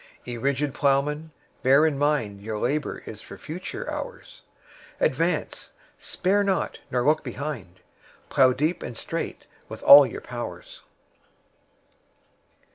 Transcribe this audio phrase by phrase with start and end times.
[0.25, 1.29] Ye rigid Ploughmen,
[1.61, 4.41] bear in mind Your labour is for future hours:
[4.99, 7.81] Advance—spare not—nor look behind—
[8.25, 10.81] 15 Plough deep and straight with all your powers!